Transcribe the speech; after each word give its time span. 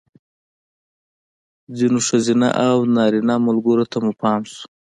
ځینو 1.77 1.99
ښځینه 2.07 2.47
او 2.67 2.77
نارینه 2.95 3.35
ملګرو 3.47 3.85
ته 3.91 3.97
مې 4.03 4.13
پام 4.21 4.41
شو. 4.51 4.63